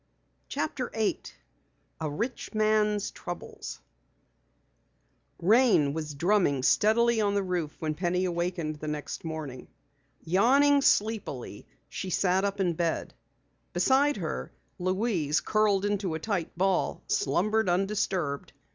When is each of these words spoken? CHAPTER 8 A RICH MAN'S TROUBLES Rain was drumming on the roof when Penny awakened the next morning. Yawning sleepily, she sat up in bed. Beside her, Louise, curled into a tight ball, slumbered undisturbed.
CHAPTER 0.47 0.89
8 0.95 1.35
A 1.99 2.09
RICH 2.09 2.55
MAN'S 2.55 3.11
TROUBLES 3.11 3.81
Rain 5.39 5.93
was 5.93 6.15
drumming 6.15 6.59
on 7.21 7.35
the 7.35 7.43
roof 7.43 7.75
when 7.77 7.93
Penny 7.93 8.25
awakened 8.25 8.77
the 8.77 8.87
next 8.87 9.23
morning. 9.23 9.67
Yawning 10.23 10.81
sleepily, 10.81 11.67
she 11.87 12.09
sat 12.09 12.43
up 12.43 12.59
in 12.59 12.73
bed. 12.73 13.13
Beside 13.73 14.17
her, 14.17 14.51
Louise, 14.79 15.39
curled 15.39 15.85
into 15.85 16.15
a 16.15 16.19
tight 16.19 16.57
ball, 16.57 17.03
slumbered 17.05 17.69
undisturbed. 17.69 18.53